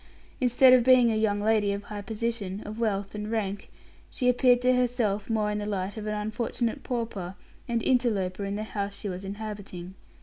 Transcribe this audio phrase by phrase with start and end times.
[0.39, 3.69] Instead of being a young lady of high position, of wealth and rank,
[4.09, 7.35] she appeared to herself more in the light of an unfortunate pauper
[7.67, 9.93] and interloper in the house she was inhabiting.